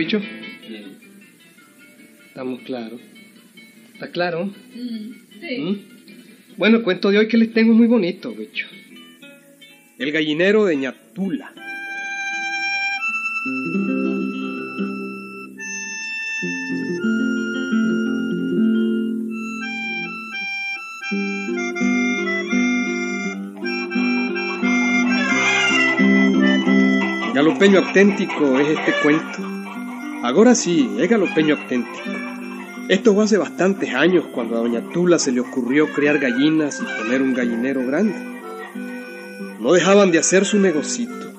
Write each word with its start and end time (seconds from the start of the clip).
bicho? 0.00 0.20
Estamos 2.28 2.60
claros. 2.60 3.00
¿Está 3.92 4.10
claro? 4.10 4.46
Mm, 4.46 5.12
sí. 5.40 5.58
¿Mm? 5.58 6.56
Bueno, 6.56 6.78
el 6.78 6.82
cuento 6.82 7.10
de 7.10 7.18
hoy 7.18 7.28
que 7.28 7.36
les 7.36 7.52
tengo 7.52 7.72
es 7.72 7.78
muy 7.78 7.86
bonito, 7.86 8.32
bicho. 8.32 8.66
El 9.98 10.10
gallinero 10.10 10.64
de 10.64 10.76
Ñatula. 10.76 11.52
Galopeño 27.34 27.80
auténtico 27.80 28.58
es 28.58 28.78
este 28.78 28.92
cuento. 29.02 29.49
Ahora 30.22 30.54
sí, 30.54 30.96
es 30.98 31.08
galopeño 31.08 31.56
auténtico. 31.56 31.98
Esto 32.90 33.14
fue 33.14 33.24
hace 33.24 33.38
bastantes 33.38 33.94
años 33.94 34.26
cuando 34.34 34.56
a 34.56 34.58
doña 34.58 34.82
Tula 34.92 35.18
se 35.18 35.32
le 35.32 35.40
ocurrió 35.40 35.90
criar 35.94 36.18
gallinas 36.18 36.82
y 36.82 37.00
poner 37.02 37.22
un 37.22 37.32
gallinero 37.32 37.86
grande. 37.86 38.14
No 39.60 39.72
dejaban 39.72 40.10
de 40.10 40.18
hacer 40.18 40.44
su 40.44 40.58
negocito. 40.58 41.32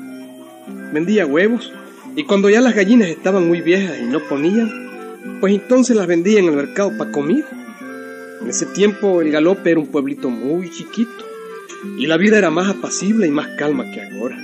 Vendía 0.92 1.28
huevos 1.28 1.72
y 2.16 2.24
cuando 2.24 2.50
ya 2.50 2.60
las 2.60 2.74
gallinas 2.74 3.10
estaban 3.10 3.48
muy 3.48 3.62
viejas 3.62 4.00
y 4.02 4.06
no 4.06 4.20
ponían, 4.22 4.72
pues 5.40 5.54
entonces 5.54 5.96
las 5.96 6.08
vendía 6.08 6.40
en 6.40 6.46
el 6.46 6.56
mercado 6.56 6.98
para 6.98 7.12
comida. 7.12 7.48
En 8.42 8.50
ese 8.50 8.66
tiempo 8.66 9.22
el 9.22 9.32
galope 9.32 9.70
era 9.70 9.80
un 9.80 9.88
pueblito 9.88 10.32
muy 10.32 10.72
chiquito 10.72 11.26
y 11.98 12.08
la 12.08 12.18
vida 12.18 12.40
era 12.40 12.50
más 12.50 12.68
apacible 12.68 13.28
y 13.28 13.32
más 13.32 13.48
calma 13.60 13.86
que 13.92 14.02
ahora. 14.02 14.38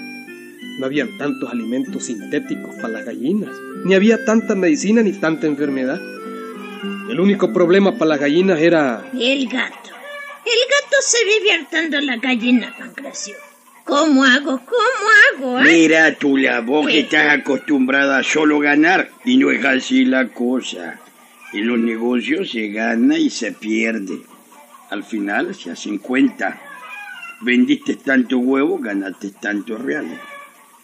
No 0.77 0.85
habían 0.85 1.17
tantos 1.17 1.51
alimentos 1.51 2.05
sintéticos 2.05 2.75
para 2.75 2.89
las 2.89 3.05
gallinas, 3.05 3.49
ni 3.83 3.95
había 3.95 4.23
tanta 4.25 4.53
medicina 4.55 5.01
ni 5.01 5.13
tanta 5.13 5.47
enfermedad. 5.47 5.99
El 7.09 7.19
único 7.19 7.51
problema 7.51 7.93
para 7.97 8.09
las 8.09 8.19
gallinas 8.19 8.59
era... 8.59 9.03
El 9.13 9.47
gato. 9.47 9.89
El 10.45 10.59
gato 10.69 10.97
se 11.01 11.17
vive 11.25 11.53
hartando 11.53 11.99
la 12.01 12.17
gallina, 12.17 12.73
Pancracio. 12.77 13.35
¿Cómo 13.85 14.23
hago? 14.23 14.59
¿Cómo 14.65 15.55
hago? 15.55 15.59
eh? 15.59 15.63
Mira, 15.63 16.13
Tula, 16.15 16.59
vos 16.61 16.85
¿Qué? 16.85 16.93
que 16.93 16.99
estás 16.99 17.39
acostumbrada 17.39 18.19
a 18.19 18.23
solo 18.23 18.59
ganar 18.59 19.09
y 19.25 19.37
no 19.37 19.49
es 19.49 19.63
así 19.65 20.05
la 20.05 20.27
cosa. 20.27 20.99
En 21.53 21.67
los 21.67 21.79
negocios 21.79 22.51
se 22.51 22.67
gana 22.67 23.17
y 23.17 23.29
se 23.29 23.53
pierde. 23.53 24.21
Al 24.89 25.03
final 25.03 25.55
se 25.55 25.71
hacen 25.71 25.97
cuenta. 25.97 26.61
Vendiste 27.41 27.95
tanto 27.95 28.37
huevo, 28.39 28.77
ganaste 28.79 29.31
tantos 29.31 29.81
reales. 29.81 30.19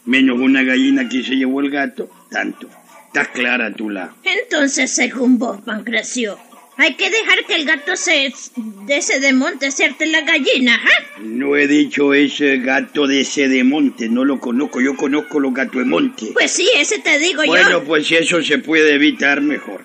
Menos 0.05 0.39
una 0.39 0.63
gallina 0.63 1.07
que 1.07 1.23
se 1.23 1.35
llevó 1.35 1.61
el 1.61 1.69
gato, 1.69 2.09
tanto. 2.29 2.69
¿Estás 3.07 3.29
clara, 3.29 3.73
Tula? 3.73 4.13
Entonces, 4.23 4.91
según 4.91 5.37
vos, 5.37 5.61
Pancracio, 5.61 6.37
hay 6.77 6.95
que 6.95 7.09
dejar 7.09 7.45
que 7.45 7.55
el 7.55 7.65
gato 7.65 7.95
se 7.95 8.33
de 8.55 8.97
ese 8.97 9.19
de 9.19 9.33
monte 9.33 9.67
hacerte 9.67 10.07
la 10.07 10.21
gallina, 10.21 10.81
¿ah? 10.83 11.19
No 11.21 11.55
he 11.55 11.67
dicho 11.67 12.13
ese 12.13 12.57
gato 12.57 13.05
de 13.07 13.21
ese 13.21 13.47
de 13.47 13.63
monte, 13.63 14.09
no 14.09 14.25
lo 14.25 14.39
conozco. 14.39 14.81
Yo 14.81 14.95
conozco 14.97 15.39
los 15.39 15.53
gatos 15.53 15.75
de 15.75 15.85
monte. 15.85 16.27
Pues 16.33 16.51
sí, 16.51 16.67
ese 16.75 16.99
te 16.99 17.19
digo 17.19 17.43
Bueno, 17.45 17.69
yo. 17.69 17.83
pues 17.83 18.07
si 18.07 18.15
eso 18.15 18.41
se 18.41 18.57
puede 18.57 18.93
evitar, 18.95 19.41
mejor. 19.41 19.83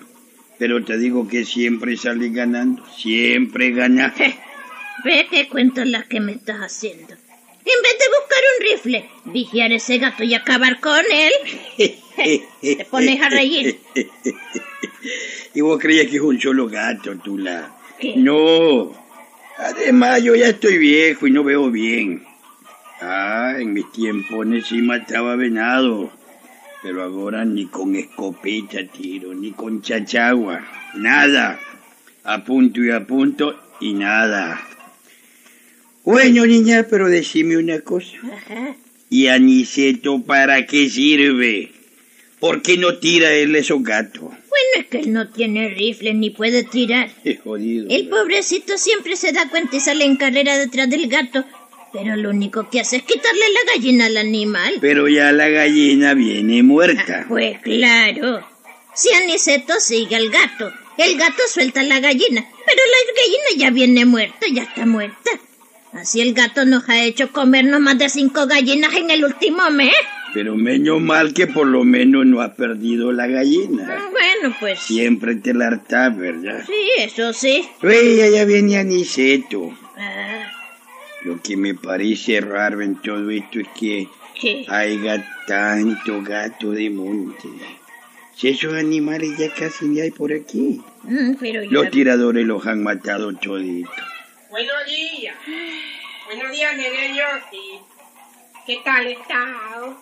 Pero 0.57 0.83
te 0.83 0.97
digo 0.97 1.27
que 1.27 1.45
siempre 1.45 1.95
sales 1.95 2.33
ganando, 2.33 2.83
siempre 2.97 3.71
ganas. 3.71 4.13
Ve 5.05 5.27
qué 5.31 5.47
cuento 5.47 5.85
la 5.85 6.03
que 6.03 6.19
me 6.19 6.33
estás 6.33 6.57
haciendo. 6.57 7.13
En 7.13 7.83
vez 7.83 7.95
de 7.99 8.05
buscar 8.19 8.28
un 8.59 8.65
rifle, 8.65 9.09
vigiar 9.25 9.71
ese 9.71 9.97
gato 9.97 10.23
y 10.23 10.33
acabar 10.33 10.79
con 10.79 11.01
él, 11.11 11.33
te 12.61 12.85
pones 12.85 13.21
a 13.21 13.29
reír. 13.29 13.79
y 15.53 15.61
vos 15.61 15.79
creías 15.79 16.07
que 16.07 16.17
es 16.17 16.21
un 16.21 16.39
solo 16.39 16.67
gato, 16.67 17.17
Tula. 17.17 17.75
¿Qué? 17.99 18.15
No. 18.17 18.91
Además, 19.57 20.23
yo 20.23 20.35
ya 20.35 20.47
estoy 20.47 20.77
viejo 20.77 21.27
y 21.27 21.31
no 21.31 21.43
veo 21.43 21.69
bien. 21.69 22.25
Ah, 23.01 23.55
en 23.57 23.73
mis 23.73 23.91
tiempos 23.91 24.47
sí 24.67 24.81
mataba 24.81 25.35
venado. 25.35 26.11
Pero 26.81 27.03
ahora 27.03 27.43
ni 27.43 27.65
con 27.65 27.95
escopeta 27.95 28.79
tiro, 28.85 29.33
ni 29.33 29.51
con 29.51 29.81
chachagua. 29.81 30.65
Nada. 30.95 31.59
A 32.23 32.43
punto 32.43 32.81
y 32.81 32.91
a 32.91 33.05
punto 33.05 33.59
y 33.81 33.93
nada. 33.93 34.61
Bueno, 36.11 36.43
niña, 36.47 36.87
pero 36.89 37.07
decime 37.07 37.55
una 37.55 37.81
cosa. 37.81 38.17
Ajá. 38.23 38.75
¿Y 39.11 39.27
Aniceto 39.27 40.23
para 40.23 40.65
qué 40.65 40.89
sirve? 40.89 41.71
¿Por 42.39 42.63
qué 42.63 42.77
no 42.77 42.97
tira 42.97 43.31
él 43.31 43.55
esos 43.55 43.83
gatos? 43.83 44.23
Bueno, 44.23 44.73
es 44.79 44.87
que 44.87 45.01
él 45.01 45.13
no 45.13 45.29
tiene 45.29 45.69
rifle 45.69 46.15
ni 46.15 46.31
puede 46.31 46.63
tirar. 46.63 47.11
Es 47.23 47.39
jodido. 47.41 47.85
El 47.91 48.07
pobrecito 48.07 48.75
siempre 48.79 49.15
se 49.17 49.33
da 49.33 49.49
cuenta 49.51 49.75
y 49.75 49.81
sale 49.81 50.03
en 50.03 50.15
carrera 50.15 50.57
detrás 50.57 50.89
del 50.89 51.07
gato. 51.09 51.45
Pero 51.93 52.15
lo 52.15 52.31
único 52.31 52.71
que 52.71 52.79
hace 52.79 52.97
es 52.97 53.03
quitarle 53.03 53.45
la 53.53 53.71
gallina 53.75 54.07
al 54.07 54.17
animal. 54.17 54.77
Pero 54.81 55.07
ya 55.07 55.31
la 55.31 55.47
gallina 55.49 56.15
viene 56.15 56.63
muerta. 56.63 57.25
Pues 57.29 57.61
claro. 57.61 58.43
Si 58.95 59.13
Aniceto 59.13 59.79
sigue 59.79 60.15
al 60.15 60.31
gato, 60.31 60.73
el 60.97 61.19
gato 61.19 61.43
suelta 61.47 61.83
la 61.83 61.99
gallina, 61.99 62.43
pero 62.65 62.81
la 62.81 63.21
gallina 63.21 63.63
ya 63.63 63.69
viene 63.69 64.05
muerta, 64.05 64.47
ya 64.51 64.63
está 64.63 64.87
muerta. 64.87 65.39
Así 65.93 66.21
el 66.21 66.33
gato 66.33 66.65
nos 66.65 66.87
ha 66.89 67.03
hecho 67.03 67.31
comernos 67.31 67.79
más 67.79 67.97
de 67.97 68.09
cinco 68.09 68.45
gallinas 68.47 68.93
en 68.95 69.09
el 69.09 69.25
último 69.25 69.69
mes. 69.71 69.93
Pero 70.33 70.55
menos 70.55 71.01
mal 71.01 71.33
que 71.33 71.47
por 71.47 71.65
lo 71.65 71.83
menos 71.83 72.25
no 72.25 72.41
has 72.41 72.51
perdido 72.51 73.11
la 73.11 73.25
gallina. 73.25 74.09
Bueno, 74.11 74.55
pues 74.59 74.79
sí, 74.79 74.95
Siempre 74.95 75.35
te 75.35 75.53
la 75.55 75.67
hartás, 75.67 76.15
¿verdad? 76.15 76.63
eso 76.99 77.33
sí. 77.33 77.67
Ve, 77.81 78.29
ya 78.31 78.45
viene 78.45 78.77
Aniceto. 78.77 79.73
Ah, 79.97 80.51
Lo 81.23 81.41
que 81.41 81.57
me 81.57 81.73
parece 81.73 82.39
raro 82.41 82.81
en 82.81 82.95
todo 83.01 83.29
esto 83.31 83.59
es 83.59 83.67
que 83.77 84.07
¿qué? 84.39 84.65
haya 84.69 85.25
tanto 85.47 86.21
gato 86.21 86.71
de 86.71 86.91
monte. 86.91 87.49
Si 88.35 88.49
esos 88.49 88.73
animales 88.75 89.31
ya 89.37 89.51
casi 89.51 89.85
ni 89.85 89.99
hay 89.99 90.11
por 90.11 90.31
aquí. 90.31 90.79
Mm, 91.03 91.33
pero 91.39 91.63
ya... 91.63 91.71
Los 91.71 91.89
tiradores 91.89 92.45
los 92.45 92.65
han 92.67 92.83
matado 92.83 93.33
toditos. 93.33 93.91
Buenos 94.49 94.85
días. 94.87 95.35
Buenos 96.25 96.51
días, 96.51 96.75
Nereño. 96.75 97.23
¿Y 97.51 97.79
qué 98.65 98.79
tal 98.83 99.05
estás? 99.05 99.47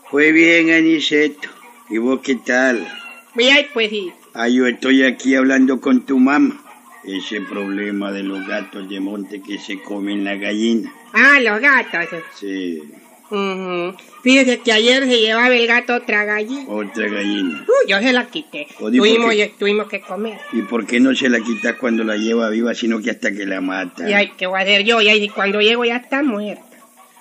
Fue 0.09 0.31
bien, 0.31 0.71
Aniceto. 0.71 1.49
¿Y 1.89 1.97
vos 1.97 2.21
qué 2.23 2.35
tal? 2.35 2.87
Bien, 3.35 3.67
pues 3.73 3.89
sí. 3.89 4.13
Ah, 4.33 4.47
yo 4.47 4.65
estoy 4.67 5.03
aquí 5.03 5.35
hablando 5.35 5.81
con 5.81 6.05
tu 6.05 6.17
mamá. 6.17 6.63
Ese 7.03 7.41
problema 7.41 8.13
de 8.13 8.23
los 8.23 8.47
gatos 8.47 8.87
de 8.87 9.01
monte 9.01 9.41
que 9.41 9.59
se 9.59 9.81
comen 9.81 10.23
la 10.23 10.35
gallina. 10.35 10.93
Ah, 11.11 11.39
los 11.41 11.59
gatos. 11.59 12.07
Sí, 12.35 12.81
Ujú. 13.29 13.95
Fíjese 14.23 14.59
que 14.59 14.71
ayer 14.71 15.03
se 15.05 15.19
llevaba 15.19 15.53
el 15.55 15.67
gato 15.67 15.95
otra 15.95 16.23
gallina. 16.25 16.63
otra 16.67 17.07
gallina. 17.07 17.65
Uh, 17.67 17.88
yo 17.89 17.99
se 17.99 18.13
la 18.13 18.25
quité. 18.27 18.67
Oye, 18.79 18.97
¿por 18.99 19.07
Tuvimos, 19.07 19.31
qué? 19.35 19.53
tuvimos 19.59 19.88
que 19.89 20.01
comer. 20.01 20.38
¿Y 20.53 20.61
por 20.63 20.85
qué 20.85 20.99
no 20.99 21.13
se 21.15 21.29
la 21.29 21.39
quitas 21.39 21.75
cuando 21.75 22.03
la 22.03 22.15
lleva 22.17 22.49
viva, 22.49 22.73
sino 22.73 23.01
que 23.01 23.11
hasta 23.11 23.31
que 23.31 23.45
la 23.45 23.59
mata? 23.61 24.09
Y 24.09 24.13
ay, 24.13 24.31
¿qué 24.38 24.47
voy 24.47 24.59
a 24.59 24.63
hacer 24.63 24.83
yo? 24.83 25.01
Y 25.01 25.09
ahí 25.09 25.27
cuando 25.29 25.59
llego 25.61 25.83
ya 25.85 25.97
está 25.97 26.23
muerta. 26.23 26.63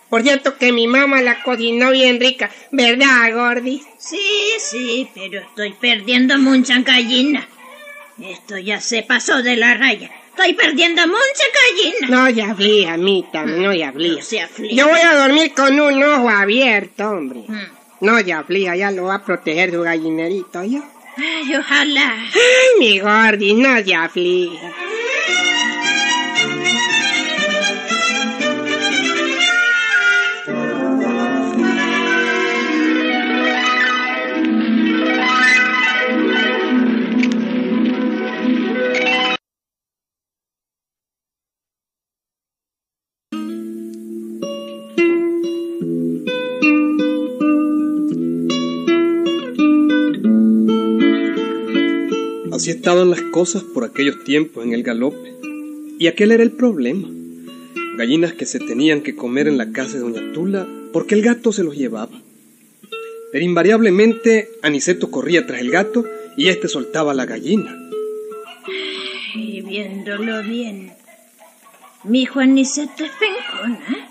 Por 0.09 0.23
cierto 0.23 0.57
que 0.57 0.71
mi 0.73 0.87
mamá 0.87 1.21
la 1.23 1.43
cocinó 1.43 1.91
bien 1.91 2.21
rica, 2.21 2.49
¿verdad, 2.71 3.33
Gordy? 3.35 3.83
Sí, 3.99 4.21
sí, 4.59 5.09
pero 5.13 5.41
estoy 5.41 5.73
perdiendo 5.73 6.39
mucha 6.39 6.81
gallina. 6.83 7.49
Esto 8.23 8.57
ya 8.57 8.81
se 8.81 9.03
pasó 9.03 9.43
de 9.43 9.57
la 9.57 9.75
raya. 9.75 10.11
Estoy 10.37 10.53
perdiendo 10.53 11.01
mucha 11.07 11.47
gallina. 11.55 12.09
No 12.09 12.35
se 12.35 12.43
aflija, 12.43 12.97
mita, 12.99 13.47
no 13.47 13.73
se 13.73 13.85
aflija. 13.85 14.17
No 14.17 14.23
se 14.23 14.41
aflija. 14.43 14.75
Yo 14.75 14.89
voy 14.89 15.01
a 15.01 15.17
dormir 15.17 15.55
con 15.55 15.81
un 15.81 16.05
ojo 16.05 16.29
abierto, 16.29 17.09
hombre. 17.09 17.45
Mm. 17.49 18.05
No 18.05 18.19
se 18.19 18.35
aflija, 18.35 18.77
ya 18.77 18.91
lo 18.91 19.05
va 19.05 19.15
a 19.15 19.25
proteger 19.25 19.71
su 19.71 19.81
gallinerito, 19.81 20.63
yo. 20.63 20.83
Ay, 21.17 21.57
ojalá. 21.57 22.13
Ay, 22.35 22.79
mi 22.79 22.99
Gordy, 22.99 23.55
no 23.55 23.83
se 23.83 23.95
aflija. 23.95 24.75
Así 52.67 52.73
estaban 52.73 53.11
las 53.11 53.23
cosas 53.23 53.63
por 53.63 53.85
aquellos 53.85 54.25
tiempos 54.25 54.65
en 54.65 54.73
el 54.73 54.83
galope. 54.83 55.37
Y 56.01 56.09
aquel 56.09 56.33
era 56.33 56.43
el 56.43 56.51
problema. 56.51 57.07
Gallinas 57.97 58.33
que 58.33 58.45
se 58.45 58.59
tenían 58.59 59.03
que 59.03 59.15
comer 59.15 59.47
en 59.47 59.57
la 59.57 59.71
casa 59.71 59.93
de 59.93 60.01
Doña 60.01 60.33
Tula 60.33 60.67
porque 60.93 61.15
el 61.15 61.23
gato 61.23 61.53
se 61.53 61.63
los 61.63 61.77
llevaba. 61.77 62.21
Pero 63.31 63.45
invariablemente 63.45 64.51
Aniceto 64.63 65.13
corría 65.13 65.47
tras 65.47 65.61
el 65.61 65.71
gato 65.71 66.07
y 66.37 66.49
éste 66.49 66.67
soltaba 66.67 67.15
la 67.15 67.25
gallina. 67.25 67.73
Y 69.37 69.61
viéndolo 69.61 70.43
bien, 70.43 70.93
mi 72.03 72.23
hijo 72.23 72.41
Aniceto 72.41 73.05
es 73.05 73.13
pencona. 73.13 74.11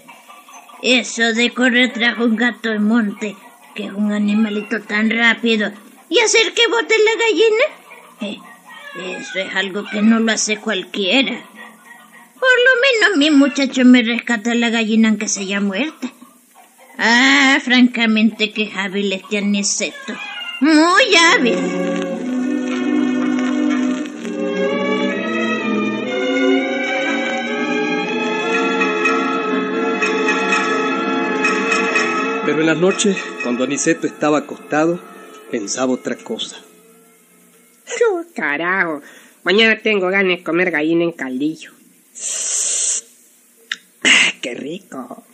Eso 0.82 1.34
de 1.34 1.50
correr 1.50 1.92
tras 1.92 2.18
un 2.18 2.36
gato 2.36 2.70
de 2.70 2.78
monte, 2.78 3.36
que 3.74 3.84
es 3.84 3.92
un 3.92 4.12
animalito 4.12 4.80
tan 4.80 5.10
rápido, 5.10 5.70
y 6.08 6.20
hacer 6.20 6.54
que 6.54 6.66
bote 6.68 6.94
la 6.98 7.22
gallina, 7.22 7.81
eso 8.26 9.38
es 9.38 9.54
algo 9.54 9.84
que 9.90 10.02
no 10.02 10.20
lo 10.20 10.32
hace 10.32 10.58
cualquiera. 10.58 11.32
Por 11.32 12.50
lo 12.58 13.06
menos 13.08 13.18
mi 13.18 13.30
muchacho 13.30 13.84
me 13.84 14.02
rescata 14.02 14.54
la 14.54 14.70
gallina 14.70 15.08
aunque 15.08 15.28
se 15.28 15.40
haya 15.40 15.60
muerta. 15.60 16.10
Ah, 16.98 17.58
francamente 17.62 18.52
que 18.52 18.70
hábil 18.76 19.12
este 19.12 19.38
Aniceto. 19.38 20.14
Muy 20.60 21.16
hábil. 21.16 21.58
Pero 32.44 32.60
en 32.60 32.66
las 32.66 32.76
noches, 32.76 33.16
cuando 33.42 33.64
Aniceto 33.64 34.06
estaba 34.06 34.38
acostado, 34.38 35.00
pensaba 35.50 35.92
otra 35.92 36.16
cosa. 36.16 36.56
¡Oh, 38.32 38.34
carajo! 38.34 39.02
Mañana 39.44 39.78
tengo 39.82 40.08
ganas 40.08 40.38
de 40.38 40.42
comer 40.42 40.70
gallina 40.70 41.04
en 41.04 41.12
caldillo. 41.12 41.70
¡Ah, 44.04 44.32
¡Qué 44.40 44.54
rico! 44.54 45.24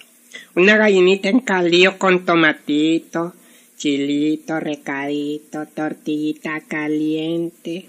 Una 0.57 0.77
gallinita 0.77 1.29
en 1.29 1.41
caldillo 1.41 1.99
con 1.99 2.25
tomatito, 2.25 3.35
chilito, 3.77 4.59
recadito, 4.59 5.67
tortillita 5.67 6.61
caliente 6.63 7.89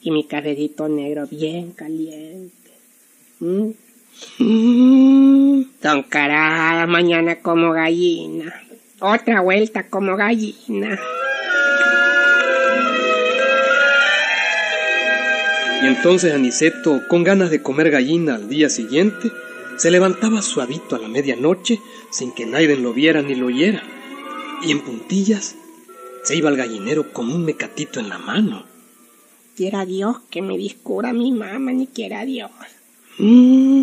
y 0.00 0.10
mi 0.10 0.24
cafecito 0.24 0.88
negro 0.88 1.26
bien 1.30 1.72
caliente. 1.72 2.70
Mm, 3.40 3.70
Son 5.82 6.02
carajadas, 6.04 6.88
mañana 6.88 7.40
como 7.40 7.72
gallina. 7.72 8.62
Otra 9.00 9.42
vuelta 9.42 9.88
como 9.88 10.16
gallina. 10.16 10.98
Y 15.80 15.86
entonces 15.86 16.34
Aniceto, 16.34 17.02
con 17.08 17.22
ganas 17.22 17.50
de 17.50 17.62
comer 17.62 17.90
gallina 17.90 18.34
al 18.34 18.48
día 18.48 18.68
siguiente, 18.68 19.30
se 19.76 19.92
levantaba 19.92 20.42
suavito 20.42 20.96
a 20.96 20.98
la 20.98 21.06
medianoche 21.06 21.80
sin 22.10 22.32
que 22.32 22.46
nadie 22.46 22.76
lo 22.76 22.92
viera 22.92 23.22
ni 23.22 23.36
lo 23.36 23.46
oyera. 23.46 23.82
Y 24.64 24.72
en 24.72 24.80
puntillas 24.80 25.54
se 26.24 26.34
iba 26.36 26.48
al 26.48 26.56
gallinero 26.56 27.12
con 27.12 27.30
un 27.30 27.44
mecatito 27.44 28.00
en 28.00 28.08
la 28.08 28.18
mano. 28.18 28.64
Quiera 29.56 29.86
Dios 29.86 30.18
que 30.30 30.42
me 30.42 30.58
discura 30.58 31.12
mi 31.12 31.30
mamá, 31.30 31.72
ni 31.72 31.86
quiera 31.86 32.24
Dios. 32.24 32.50
Mm, 33.18 33.82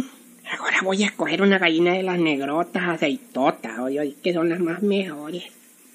ahora 0.60 0.82
voy 0.84 1.04
a 1.04 1.08
escoger 1.08 1.42
una 1.42 1.60
gallina 1.60 1.94
de 1.94 2.04
las 2.04 2.20
negrotas 2.20 2.84
aceitotas, 2.84 3.80
oye, 3.80 4.02
oye, 4.02 4.16
que 4.22 4.34
son 4.34 4.50
las 4.50 4.60
más 4.60 4.84
mejores. 4.84 5.46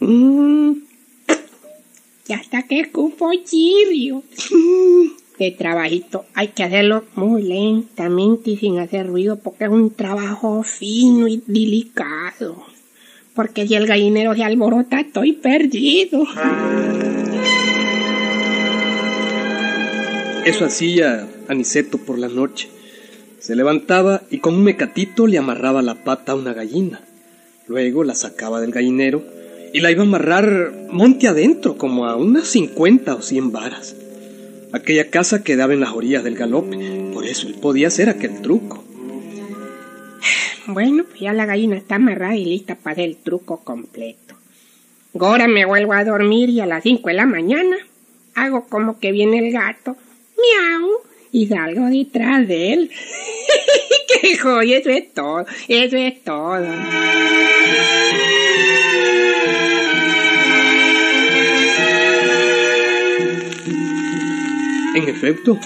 Mm, 0.00 0.72
y 2.26 2.32
hasta 2.32 2.62
que 2.62 2.80
escupo 2.80 3.30
chirrio. 3.44 4.22
Trabajito 5.50 6.26
hay 6.34 6.48
que 6.48 6.64
hacerlo 6.64 7.04
muy 7.14 7.42
lentamente 7.42 8.50
y 8.50 8.56
sin 8.58 8.78
hacer 8.78 9.06
ruido 9.06 9.38
porque 9.38 9.64
es 9.64 9.70
un 9.70 9.90
trabajo 9.94 10.62
fino 10.62 11.26
y 11.28 11.42
delicado. 11.46 12.62
Porque 13.34 13.66
si 13.66 13.74
el 13.74 13.86
gallinero 13.86 14.34
se 14.34 14.44
alborota 14.44 15.00
estoy 15.00 15.32
perdido. 15.32 16.24
Eso 20.44 20.66
hacía 20.66 21.26
Aniceto 21.48 21.96
por 21.96 22.18
la 22.18 22.28
noche. 22.28 22.68
Se 23.38 23.56
levantaba 23.56 24.22
y 24.30 24.38
con 24.38 24.54
un 24.54 24.64
mecatito 24.64 25.26
le 25.26 25.38
amarraba 25.38 25.80
la 25.80 25.94
pata 25.94 26.32
a 26.32 26.34
una 26.34 26.52
gallina. 26.52 27.00
Luego 27.66 28.04
la 28.04 28.14
sacaba 28.14 28.60
del 28.60 28.72
gallinero 28.72 29.24
y 29.72 29.80
la 29.80 29.90
iba 29.90 30.02
a 30.02 30.06
amarrar 30.06 30.88
monte 30.90 31.28
adentro, 31.28 31.78
como 31.78 32.06
a 32.06 32.16
unas 32.16 32.48
50 32.48 33.14
o 33.14 33.22
100 33.22 33.52
varas. 33.52 33.96
Aquella 34.72 35.10
casa 35.10 35.42
quedaba 35.42 35.72
en 35.72 35.80
las 35.80 35.92
orillas 35.92 36.22
del 36.22 36.36
galope, 36.36 36.76
por 37.12 37.26
eso 37.26 37.48
él 37.48 37.54
podía 37.54 37.88
hacer 37.88 38.08
aquel 38.08 38.40
truco. 38.40 38.84
Bueno, 40.66 41.04
pues 41.04 41.20
ya 41.20 41.32
la 41.32 41.46
gallina 41.46 41.76
está 41.76 41.96
amarrada 41.96 42.36
y 42.36 42.44
lista 42.44 42.76
para 42.76 43.02
el 43.02 43.16
truco 43.16 43.64
completo. 43.64 44.36
Ahora 45.18 45.48
me 45.48 45.64
vuelvo 45.64 45.94
a 45.94 46.04
dormir 46.04 46.50
y 46.50 46.60
a 46.60 46.66
las 46.66 46.84
5 46.84 47.08
de 47.08 47.14
la 47.14 47.26
mañana 47.26 47.76
hago 48.34 48.66
como 48.68 49.00
que 49.00 49.10
viene 49.10 49.38
el 49.38 49.52
gato, 49.52 49.96
miau, 50.36 50.90
y 51.32 51.48
salgo 51.48 51.86
detrás 51.86 52.46
de 52.46 52.72
él. 52.72 52.90
¡Qué 54.22 54.36
joya! 54.38 54.78
Eso 54.78 54.90
es 54.90 55.12
todo, 55.12 55.46
eso 55.68 55.96
es 55.96 56.22
todo. 56.22 56.66
En 64.94 65.08
efecto, 65.08 65.58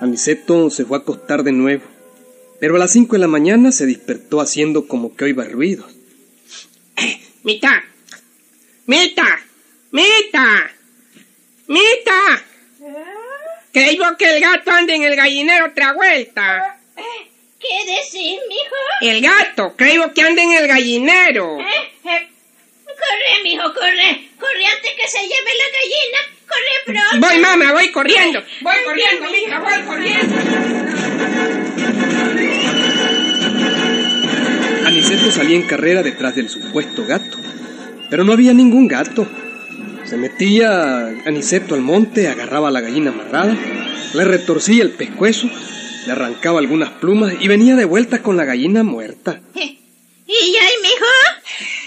Aniceto 0.00 0.68
se 0.68 0.84
fue 0.84 0.98
a 0.98 1.00
acostar 1.00 1.42
de 1.42 1.52
nuevo, 1.52 1.84
pero 2.60 2.76
a 2.76 2.78
las 2.78 2.92
5 2.92 3.14
de 3.14 3.18
la 3.18 3.28
mañana 3.28 3.72
se 3.72 3.86
despertó 3.86 4.40
haciendo 4.40 4.86
como 4.86 5.16
que 5.16 5.24
oiba 5.24 5.44
ruidos. 5.44 5.86
Mita, 7.42 7.82
Mita, 8.86 9.40
Mita, 9.90 10.70
Mita. 11.66 12.44
Creo 13.72 14.16
que 14.18 14.36
el 14.36 14.40
gato 14.40 14.70
anda 14.70 14.94
en 14.94 15.02
el 15.02 15.16
gallinero 15.16 15.66
otra 15.66 15.94
vuelta. 15.94 16.78
¿Qué 17.58 17.90
decís, 17.90 18.38
mijo? 18.48 18.76
El 19.00 19.20
gato, 19.22 19.74
creo 19.76 20.12
que 20.12 20.22
anda 20.22 20.42
en 20.42 20.52
el 20.52 20.68
gallinero. 20.68 21.58
Eh, 21.58 21.64
eh, 22.04 22.28
Corre, 22.98 23.42
mijo, 23.44 23.72
corre. 23.74 24.28
Corre 24.38 24.66
antes 24.66 24.90
que 24.98 25.08
se 25.08 25.20
lleve 25.22 25.52
la 25.56 25.68
gallina. 25.78 26.18
Corre 26.48 26.74
pronto. 26.86 27.26
Voy, 27.26 27.38
mamá, 27.38 27.72
voy 27.72 27.90
corriendo. 27.92 28.42
Voy 28.60 28.76
corriendo, 28.84 29.30
mija, 29.30 29.60
voy 29.60 29.82
corriendo. 29.82 30.36
Aniceto 34.86 35.30
salía 35.30 35.56
en 35.56 35.66
carrera 35.66 36.02
detrás 36.02 36.34
del 36.34 36.48
supuesto 36.48 37.04
gato, 37.06 37.36
pero 38.10 38.24
no 38.24 38.32
había 38.32 38.54
ningún 38.54 38.88
gato. 38.88 39.28
Se 40.04 40.16
metía 40.16 41.06
Aniceto 41.26 41.74
al 41.74 41.82
monte, 41.82 42.28
agarraba 42.28 42.68
a 42.68 42.70
la 42.70 42.80
gallina 42.80 43.10
amarrada, 43.10 43.54
le 44.14 44.24
retorcía 44.24 44.82
el 44.82 44.90
pescuezo, 44.90 45.48
le 46.06 46.12
arrancaba 46.12 46.58
algunas 46.58 46.90
plumas 46.90 47.34
y 47.38 47.48
venía 47.48 47.76
de 47.76 47.84
vuelta 47.84 48.22
con 48.22 48.38
la 48.38 48.46
gallina 48.46 48.82
muerta. 48.82 49.42
¿Y 49.54 50.52
ya, 50.52 50.62
mijo? 50.82 51.77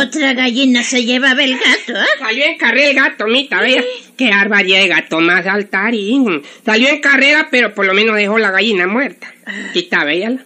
Otra 0.00 0.34
gallina 0.34 0.82
se 0.82 1.04
llevaba 1.04 1.42
el 1.42 1.54
gato, 1.54 2.00
¿eh? 2.00 2.06
Salió 2.18 2.44
en 2.44 2.56
carrera 2.56 2.88
el 2.88 2.96
gato, 2.96 3.26
mita, 3.26 3.60
vea. 3.60 3.84
Qué 4.16 4.30
barbaridad 4.30 4.80
de 4.80 4.88
gato 4.88 5.20
más 5.20 5.44
saltarín. 5.44 6.42
Salió 6.64 6.88
en 6.88 7.00
carrera, 7.00 7.48
pero 7.50 7.74
por 7.74 7.86
lo 7.86 7.94
menos 7.94 8.16
dejó 8.16 8.38
la 8.38 8.50
gallina 8.50 8.86
muerta. 8.86 9.32
Aquí 9.44 9.80
está, 9.80 10.04
véala. 10.04 10.44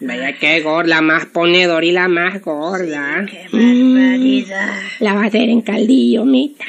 Vaya 0.00 0.32
qué 0.34 0.60
gorda, 0.60 1.00
más 1.00 1.26
ponedor 1.26 1.84
y 1.84 1.90
la 1.90 2.06
más 2.06 2.40
gorda. 2.40 3.26
¡Qué 3.28 3.48
barbaridad! 3.52 4.80
La 5.00 5.14
va 5.14 5.24
a 5.24 5.26
hacer 5.26 5.48
en 5.48 5.60
caldillo, 5.60 6.24
mita. 6.24 6.64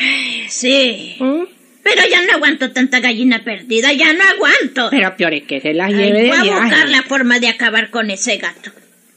Sí. 0.47 1.15
¿Mm? 1.19 1.43
Pero 1.83 2.01
ya 2.09 2.21
no 2.23 2.33
aguanto 2.33 2.71
tanta 2.71 2.99
gallina 2.99 3.43
perdida, 3.43 3.93
ya 3.93 4.13
no 4.13 4.23
aguanto. 4.23 4.89
Pero 4.89 5.15
peor 5.15 5.33
es 5.35 5.43
que 5.43 5.61
se 5.61 5.73
la 5.73 5.85
Ay, 5.85 5.93
lleve 5.93 6.23
de 6.23 6.29
voy 6.29 6.49
a 6.49 6.59
buscar 6.61 6.89
la 6.89 7.03
forma 7.03 7.39
de 7.39 7.49
acabar 7.49 7.91
con 7.91 8.09
ese 8.09 8.37
gato. 8.37 8.71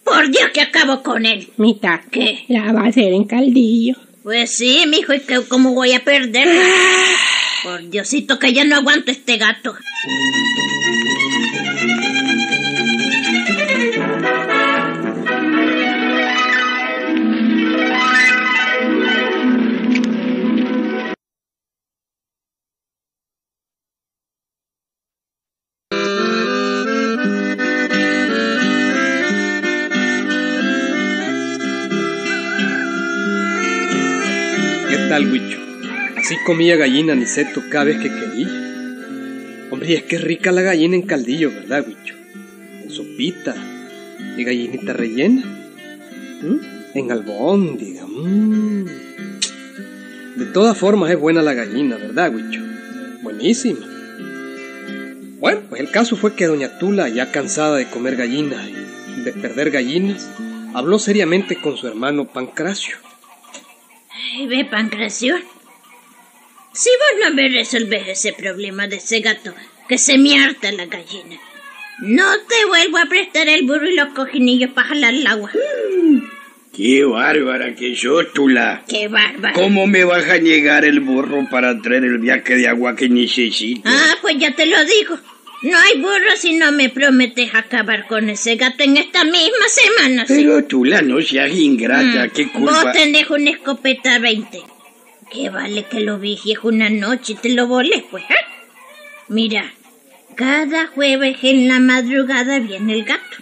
Por 0.05 0.31
Dios 0.31 0.51
que 0.53 0.61
acabo 0.61 1.03
con 1.03 1.25
él. 1.27 1.49
Mita, 1.57 2.03
¿Qué? 2.11 2.45
La 2.49 2.73
va 2.73 2.83
a 2.83 2.89
hacer 2.89 3.13
en 3.13 3.25
caldillo. 3.25 3.95
Pues 4.23 4.51
sí, 4.57 4.85
mijo, 4.89 5.13
¿y 5.15 5.21
qué- 5.21 5.43
cómo 5.49 5.75
voy 5.75 5.93
a 5.93 6.05
perderla? 6.05 6.63
Por 7.63 7.89
Diosito 7.91 8.39
que 8.39 8.53
ya 8.53 8.65
no 8.65 8.77
aguanto 8.77 9.11
este 9.11 9.37
gato. 9.37 9.75
Tal, 35.12 35.31
Huicho? 35.31 35.59
Así 36.16 36.37
comía 36.47 36.75
gallina 36.76 37.12
Aniceto 37.12 37.62
cada 37.69 37.85
vez 37.85 37.99
que 37.99 38.09
quería. 38.09 38.49
Hombre, 39.71 39.92
es 39.92 40.04
que 40.04 40.16
rica 40.16 40.50
la 40.52 40.62
gallina 40.62 40.97
en 40.97 41.02
caldillo, 41.02 41.50
¿verdad, 41.50 41.85
Huicho? 41.87 42.14
En 42.83 42.90
sopita 42.90 43.54
y 44.38 44.42
gallinita 44.42 44.95
rellena. 44.95 45.42
¿Mm? 46.40 46.57
en 46.95 47.12
albóndiga. 47.12 48.07
De 50.37 50.47
todas 50.47 50.78
formas 50.78 51.11
es 51.11 51.19
buena 51.19 51.42
la 51.42 51.52
gallina, 51.52 51.97
¿verdad, 51.97 52.35
Huicho? 52.35 52.62
Buenísima. 53.23 53.87
Bueno, 55.40 55.61
pues 55.69 55.83
el 55.83 55.90
caso 55.90 56.16
fue 56.16 56.35
que 56.35 56.47
doña 56.47 56.78
Tula, 56.78 57.11
ya 57.11 57.31
cansada 57.31 57.76
de 57.76 57.87
comer 57.87 58.16
gallinas 58.16 58.66
y 58.66 59.21
de 59.21 59.33
perder 59.33 59.71
gallinas, 59.71 60.26
habló 60.73 60.99
seriamente 60.99 61.57
con 61.57 61.76
su 61.76 61.87
hermano 61.87 62.26
Pancracio. 62.26 62.97
Ay, 64.35 64.47
ve, 64.47 64.65
Pancracio. 64.65 65.37
Si 66.73 66.89
vos 66.89 67.29
no 67.29 67.35
me 67.35 67.49
resolves 67.51 68.09
ese 68.09 68.33
problema 68.33 68.87
de 68.87 68.97
ese 68.97 69.21
gato 69.21 69.53
que 69.89 69.99
se 69.99 70.17
me 70.17 70.43
harta 70.43 70.73
la 70.73 70.87
gallina, 70.87 71.37
no 72.01 72.25
te 72.49 72.65
vuelvo 72.67 72.97
a 72.97 73.07
prestar 73.07 73.49
el 73.49 73.67
burro 73.67 73.87
y 73.87 73.95
los 73.95 74.09
cojinillos 74.15 74.71
para 74.71 74.89
jalar 74.89 75.12
el 75.12 75.27
agua. 75.27 75.51
Qué 76.75 77.05
bárbara 77.05 77.75
que 77.75 77.95
sos, 77.95 78.33
Tula. 78.33 78.85
¡Qué 78.89 79.09
bárbaro! 79.09 79.55
¿Cómo 79.55 79.87
me 79.87 80.05
vas 80.05 80.27
a 80.31 80.39
llegar 80.39 80.87
el 80.87 81.01
burro 81.01 81.47
para 81.51 81.79
traer 81.83 82.05
el 82.05 82.17
viaje 82.17 82.57
de 82.57 82.69
agua 82.69 82.97
que 82.97 83.11
necesito? 83.11 83.83
Ah, 83.85 84.15
pues 84.23 84.39
ya 84.39 84.55
te 84.55 84.65
lo 84.65 84.83
digo. 84.87 85.19
No 85.62 85.78
hay 85.78 86.00
burro 86.00 86.37
si 86.37 86.54
no 86.54 86.73
me 86.73 86.88
prometes 86.88 87.54
acabar 87.54 88.07
con 88.09 88.28
ese 88.28 88.57
gato 88.57 88.83
en 88.83 88.97
esta 88.97 89.25
misma 89.25 89.66
semana. 89.69 90.26
¿sí? 90.26 90.35
Pero 90.37 90.64
Tula, 90.64 91.02
no 91.02 91.21
seas 91.21 91.52
ingrata, 91.52 92.26
Mm, 92.26 92.31
qué 92.31 92.45
Vos 92.47 92.52
culpa. 92.75 92.92
tenés 92.92 93.31
una 93.31 93.50
escopeta 93.50 94.19
20. 94.19 94.61
¿Qué 95.31 95.50
vale 95.50 95.85
que 95.85 96.00
lo 96.00 96.19
vigies 96.19 96.59
una 96.62 96.90
noche 96.90 97.33
y 97.35 97.37
te 97.37 97.49
lo 97.50 97.66
voles, 97.66 98.02
pues? 98.11 98.25
¿eh? 98.25 98.35
Mira, 99.28 99.73
cada 100.37 100.88
jueves 100.88 101.37
en 101.42 101.69
la 101.69 101.78
madrugada 101.78 102.59
viene 102.59 102.95
el 102.95 103.04
gato. 103.04 103.37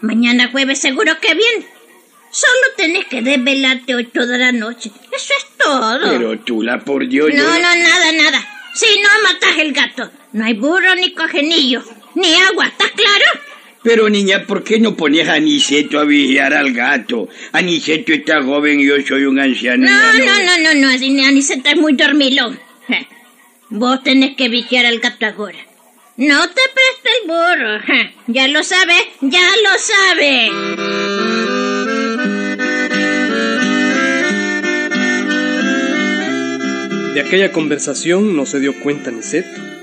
Mañana 0.00 0.48
jueves 0.50 0.80
seguro 0.80 1.18
que 1.20 1.34
viene. 1.34 1.66
Solo 2.30 2.52
tenés 2.76 3.06
que 3.06 3.22
desvelarte 3.22 3.94
hoy 3.94 4.06
toda 4.06 4.36
la 4.36 4.50
noche. 4.52 4.90
Eso 5.12 5.32
es 5.38 5.46
todo. 5.56 6.00
Pero 6.18 6.38
Tula, 6.40 6.80
por 6.80 7.08
Dios, 7.08 7.28
No, 7.32 7.36
yo 7.36 7.44
no, 7.44 7.58
nada, 7.60 8.12
nada. 8.12 8.46
Si 8.74 8.86
no 9.00 9.08
matas 9.22 9.56
el 9.58 9.72
gato, 9.72 10.10
no 10.34 10.44
hay 10.44 10.54
burro 10.54 10.96
ni 10.96 11.12
cojenillo, 11.12 11.82
ni 12.16 12.34
agua, 12.34 12.66
¿estás 12.66 12.90
claro? 12.90 13.24
Pero 13.84 14.08
niña, 14.08 14.46
¿por 14.46 14.64
qué 14.64 14.80
no 14.80 14.96
pones 14.96 15.28
a 15.28 15.34
Aniceto 15.34 16.00
a 16.00 16.04
vigiar 16.04 16.52
al 16.52 16.72
gato? 16.72 17.28
Aniceto 17.52 18.12
está 18.12 18.42
joven 18.42 18.80
y 18.80 18.86
yo 18.86 18.96
soy 19.06 19.26
un 19.26 19.38
anciano. 19.38 19.86
No, 19.86 20.12
no, 20.12 20.42
no, 20.42 20.58
no, 20.58 20.74
no, 20.74 20.88
así 20.88 21.20
Aniceta 21.20 21.70
es 21.70 21.76
muy 21.76 21.92
dormilón. 21.92 22.58
Vos 23.68 24.02
tenés 24.02 24.34
que 24.36 24.48
vigiar 24.48 24.86
al 24.86 24.98
gato 24.98 25.24
ahora. 25.26 25.58
No 26.16 26.48
te 26.48 26.62
presta 26.74 27.10
el 27.22 27.28
burro. 27.28 27.80
Ya 28.26 28.48
lo 28.48 28.64
sabes, 28.64 29.04
ya 29.20 29.48
lo 29.62 29.78
sabes. 29.78 30.50
De 37.14 37.20
aquella 37.20 37.52
conversación 37.52 38.36
no 38.36 38.46
se 38.46 38.58
dio 38.58 38.74
cuenta 38.80 39.12
Niceto, 39.12 39.73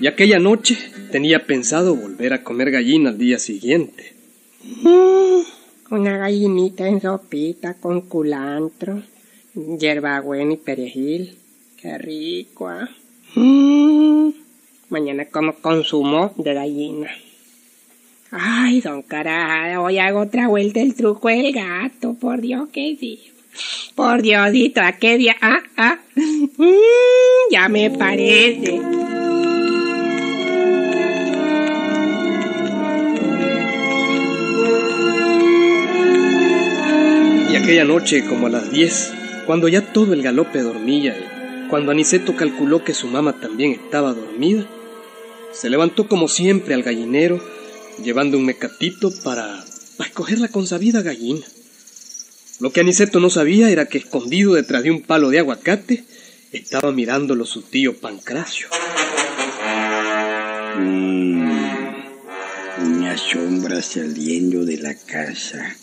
Y 0.00 0.06
aquella 0.06 0.38
noche 0.38 0.76
tenía 1.10 1.46
pensado 1.46 1.94
volver 1.94 2.32
a 2.32 2.42
comer 2.42 2.70
gallina 2.70 3.10
al 3.10 3.18
día 3.18 3.38
siguiente. 3.38 4.12
Mm, 4.82 5.94
una 5.94 6.18
gallinita 6.18 6.88
en 6.88 7.00
sopita 7.00 7.74
con 7.74 8.02
culantro, 8.02 9.02
hierbabuena 9.54 10.54
y 10.54 10.56
perejil. 10.56 11.36
Qué 11.80 11.98
rico. 11.98 12.70
Mm, 13.34 14.30
mañana 14.88 15.26
como 15.26 15.54
consumo 15.54 16.32
de 16.36 16.54
gallina. 16.54 17.10
Ay, 18.30 18.80
don 18.80 19.02
Carajada, 19.02 19.80
hoy 19.80 19.98
hago 19.98 20.20
otra 20.20 20.48
vuelta 20.48 20.80
el 20.80 20.94
truco 20.94 21.28
del 21.28 21.52
gato, 21.52 22.14
por 22.14 22.40
Dios 22.40 22.68
que 22.70 22.96
sí. 22.98 23.33
Por 23.94 24.22
Diosito, 24.22 24.80
¿a 24.80 24.92
qué 24.92 25.16
día? 25.16 25.36
Ah, 25.40 25.62
ah. 25.76 25.98
Mm, 26.16 27.50
ya 27.50 27.68
me 27.68 27.90
parece. 27.90 28.80
Y 37.50 37.56
aquella 37.56 37.84
noche, 37.84 38.24
como 38.26 38.48
a 38.48 38.50
las 38.50 38.70
10, 38.70 39.12
cuando 39.46 39.68
ya 39.68 39.80
todo 39.92 40.12
el 40.12 40.22
galope 40.22 40.60
dormía 40.60 41.16
y 41.16 41.68
cuando 41.68 41.92
Aniceto 41.92 42.36
calculó 42.36 42.84
que 42.84 42.94
su 42.94 43.06
mamá 43.06 43.40
también 43.40 43.72
estaba 43.72 44.12
dormida, 44.12 44.66
se 45.52 45.70
levantó 45.70 46.08
como 46.08 46.28
siempre 46.28 46.74
al 46.74 46.82
gallinero, 46.82 47.40
llevando 48.02 48.38
un 48.38 48.44
mecatito 48.44 49.10
para, 49.22 49.64
para 49.96 50.08
escoger 50.08 50.40
la 50.40 50.48
consabida 50.48 51.02
gallina. 51.02 51.46
Lo 52.60 52.72
que 52.72 52.80
Aniceto 52.80 53.18
no 53.18 53.30
sabía 53.30 53.70
era 53.70 53.86
que 53.86 53.98
escondido 53.98 54.54
detrás 54.54 54.84
de 54.84 54.90
un 54.92 55.02
palo 55.02 55.30
de 55.30 55.40
aguacate 55.40 56.04
estaba 56.52 56.92
mirándolo 56.92 57.46
su 57.46 57.62
tío 57.62 57.96
Pancracio. 57.96 58.68
Mm, 60.78 61.94
una 62.78 63.18
sombra 63.18 63.82
saliendo 63.82 64.64
de 64.64 64.76
la 64.76 64.94
casa 64.94 65.76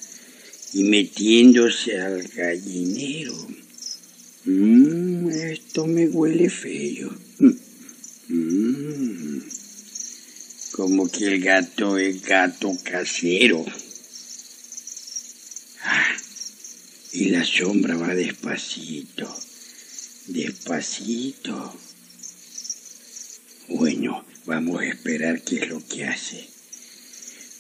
y 0.74 0.84
metiéndose 0.86 2.00
al 2.00 2.24
gallinero. 2.24 3.36
Mm, 4.46 5.30
esto 5.30 5.88
me 5.88 6.08
huele 6.08 6.50
feo. 6.50 7.10
Mm, 8.30 9.40
como 10.72 11.12
que 11.12 11.28
el 11.28 11.42
gato 11.42 11.98
es 11.98 12.22
gato 12.22 12.72
casero. 12.84 13.66
Ah, 15.84 16.16
y 17.22 17.30
la 17.30 17.46
sombra 17.46 17.96
va 17.98 18.16
despacito, 18.16 19.32
despacito. 20.26 21.72
Bueno, 23.70 24.26
vamos 24.48 24.82
a 24.82 24.88
esperar 24.88 25.44
qué 25.44 25.58
es 25.58 25.70
lo 25.70 25.86
que 25.88 26.06
hace. 26.06 26.50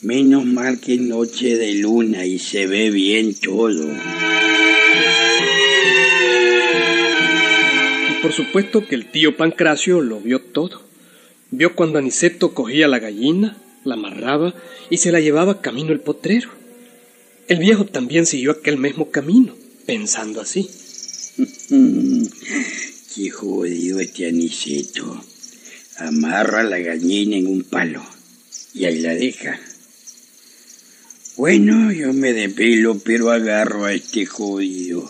Menos 0.02 0.46
mal 0.46 0.80
que 0.80 0.96
es 0.96 1.02
noche 1.02 1.58
de 1.58 1.76
luna 1.76 2.26
y 2.26 2.40
se 2.40 2.66
ve 2.66 2.90
bien 2.90 3.36
todo. 3.36 3.88
Y 8.10 8.22
por 8.24 8.34
supuesto 8.34 8.88
que 8.88 8.96
el 8.96 9.12
tío 9.12 9.38
Pancracio 9.38 10.02
lo 10.02 10.20
vio 10.22 10.42
todo. 10.42 10.82
Vio 11.52 11.76
cuando 11.76 12.00
Aniceto 12.00 12.56
cogía 12.56 12.88
la 12.88 12.98
gallina, 12.98 13.58
la 13.84 13.94
amarraba 13.94 14.56
y 14.90 14.98
se 14.98 15.12
la 15.12 15.20
llevaba 15.20 15.62
camino 15.62 15.92
el 15.92 16.00
potrero. 16.00 16.61
El 17.48 17.60
viejo 17.60 17.86
también 17.86 18.26
siguió 18.26 18.52
aquel 18.52 18.78
mismo 18.78 19.12
camino, 19.12 19.56
pensando 19.86 20.42
así. 20.42 20.70
Qué 23.16 23.30
jodido 23.30 24.00
este 24.00 24.28
aniceto. 24.28 25.24
Amarra 25.98 26.64
la 26.64 26.80
gallina 26.80 27.36
en 27.36 27.48
un 27.48 27.64
palo 27.64 28.04
y 28.74 28.86
ahí 28.86 29.02
la 29.02 29.14
deja. 29.14 29.60
Bueno, 31.38 31.92
yo 31.92 32.14
me 32.14 32.34
depelo, 32.34 33.00
pero 33.00 33.32
agarro 33.32 33.86
a 33.86 33.94
este 33.94 34.26
jodido. 34.26 35.10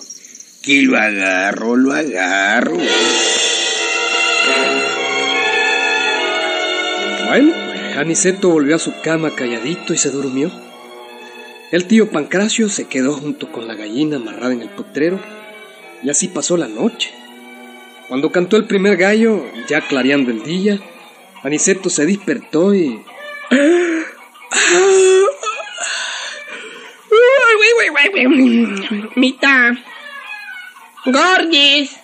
Que 0.62 0.84
lo 0.84 0.98
agarro, 0.98 1.76
lo 1.76 1.94
agarro. 1.94 2.78
Bueno, 7.28 7.54
Aniceto 7.98 8.50
volvió 8.50 8.76
a 8.76 8.80
su 8.80 8.94
cama 9.02 9.36
calladito 9.36 9.94
y 9.94 9.98
se 9.98 10.10
durmió. 10.10 10.71
El 11.72 11.88
tío 11.88 12.10
Pancracio 12.12 12.68
se 12.68 12.90
quedó 12.90 13.14
junto 13.14 13.50
con 13.50 13.66
la 13.66 13.76
gallina 13.76 14.18
amarrada 14.18 14.52
en 14.52 14.62
el 14.62 14.70
potrero 14.70 15.22
y 16.04 16.10
así 16.10 16.28
pasó 16.28 16.58
la 16.58 16.68
noche. 16.68 17.14
Cuando 18.10 18.30
cantó 18.30 18.58
el 18.58 18.66
primer 18.66 18.98
gallo, 18.98 19.46
ya 19.70 19.80
clareando 19.80 20.32
el 20.32 20.44
día, 20.44 20.80
Aniceto 21.44 21.90
se 21.90 22.06
despertó 22.06 22.76
y... 22.76 23.02
Mita. 29.16 29.78
Gordis. 31.06 31.98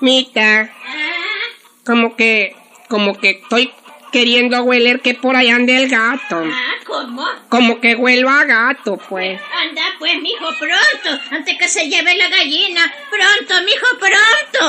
Mita. 0.00 0.70
Como 1.84 2.14
que, 2.14 2.54
como 2.88 3.18
que 3.18 3.30
estoy 3.42 3.72
queriendo 4.12 4.62
hueler 4.62 5.00
que 5.00 5.14
por 5.14 5.34
allá 5.34 5.56
ande 5.56 5.82
el 5.82 5.88
gato. 5.88 6.44
Como 7.48 7.80
que 7.80 7.94
huelo 7.94 8.28
a 8.28 8.44
gato, 8.44 8.96
pues. 9.08 9.40
Anda, 9.52 9.82
pues, 9.98 10.20
mijo, 10.20 10.46
pronto, 10.58 11.20
antes 11.30 11.58
que 11.58 11.68
se 11.68 11.88
lleve 11.88 12.16
la 12.16 12.28
gallina. 12.28 12.92
Pronto, 13.10 13.54
mijo, 13.64 13.86
pronto. 13.98 14.64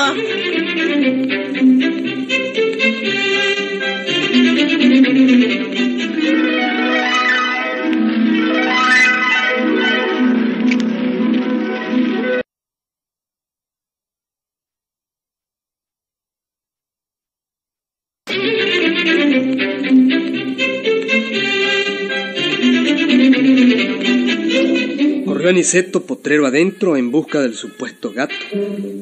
Aniceto 25.48 26.04
potrero 26.04 26.46
adentro 26.46 26.96
en 26.96 27.10
busca 27.10 27.40
del 27.40 27.54
supuesto 27.54 28.12
gato. 28.12 28.34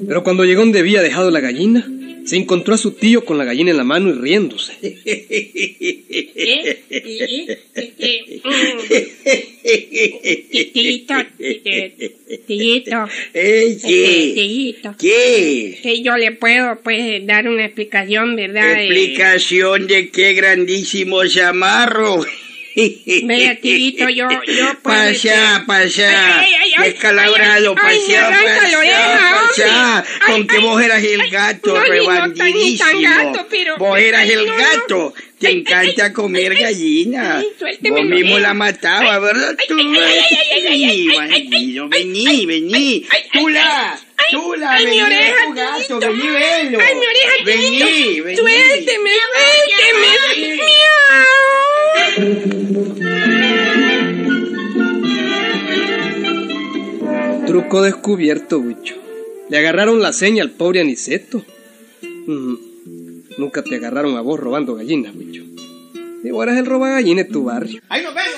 Pero 0.06 0.22
cuando 0.22 0.44
llegó 0.44 0.60
donde 0.60 0.80
había 0.80 1.02
dejado 1.02 1.30
la 1.30 1.40
gallina, 1.40 1.86
se 2.24 2.36
encontró 2.36 2.74
a 2.74 2.78
su 2.78 2.92
tío 2.92 3.24
con 3.24 3.36
la 3.36 3.44
gallina 3.44 3.70
en 3.70 3.76
la 3.76 3.84
mano 3.84 4.08
y 4.08 4.12
riéndose. 4.12 4.72
Tito, 10.72 11.14
tito, 12.46 13.08
¡Ey, 13.34 13.78
qué! 13.78 14.32
tito. 14.34 14.94
¿Qué? 14.98 15.78
Que 15.82 16.02
yo 16.02 16.16
le 16.16 16.32
puedo, 16.32 16.80
pues, 16.82 17.26
dar 17.26 17.46
una 17.46 17.66
explicación, 17.66 18.36
¿verdad? 18.36 18.82
¿Explicación 18.82 19.86
de 19.86 20.10
qué 20.10 20.32
grandísimo 20.34 21.24
chamarro? 21.26 22.24
Vea, 22.74 23.60
tito, 23.60 24.08
yo, 24.08 24.28
yo, 24.28 24.78
pues... 24.82 25.24
Ay, 25.26 25.34
ay, 26.06 26.72
ay, 26.76 26.90
descalabrado, 26.90 27.60
la 27.62 27.70
hombre. 27.70 27.84
pasá, 29.56 30.04
con 30.26 30.46
que 30.46 30.58
vos 30.58 30.82
eras 30.82 31.04
el 31.04 31.30
gato, 31.30 31.80
rebandidísimo. 31.80 33.46
Vos 33.78 33.98
eras 34.00 34.28
el 34.28 34.46
gato, 34.46 35.14
te 35.38 35.50
encanta 35.50 36.12
comer 36.12 36.56
gallina. 36.56 37.42
Vos 37.60 37.80
la 37.80 38.02
mismo 38.02 38.38
la 38.40 38.54
matabas, 38.54 39.20
¿verdad? 39.20 39.56
Tú, 39.68 39.76
vení, 39.76 41.08
bandido, 41.14 41.88
vení, 41.88 42.46
vení. 42.46 43.06
ay, 43.10 43.22
ay, 43.32 44.26
Tula, 44.30 44.70
ay, 44.70 44.86
mi 44.86 44.90
vení, 44.90 45.02
oreja, 45.02 45.52
gato, 45.54 46.00
vení, 46.00 46.28
velo. 46.28 46.78
Ay, 46.80 46.94
mi 46.94 47.06
oreja, 47.06 47.44
Vení, 47.44 48.20
vení. 48.20 48.36
Suélteme. 48.36 49.10
Descubierto, 57.70 58.58
Huicho. 58.58 58.94
Le 59.48 59.58
agarraron 59.58 60.00
la 60.00 60.12
seña 60.12 60.42
al 60.42 60.50
pobre 60.50 60.80
Aniceto. 60.80 61.42
Mm, 62.26 62.54
Nunca 63.36 63.62
te 63.62 63.74
agarraron 63.74 64.16
a 64.16 64.20
vos 64.20 64.38
robando 64.38 64.74
gallinas, 64.76 65.14
Huicho. 65.14 65.42
Y 66.22 66.30
vos 66.30 66.44
eras 66.44 66.58
el 66.58 66.66
roba 66.66 66.90
gallina 66.90 67.24
de 67.24 67.30
tu 67.30 67.44
barrio. 67.44 67.82
Ahí 67.88 68.02
nos 68.02 68.14
vemos. 68.14 68.34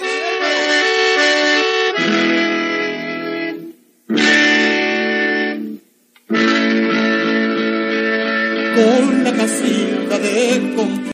con 8.77 9.25
la 9.25 9.33
casita 9.33 10.19
de 10.19 10.75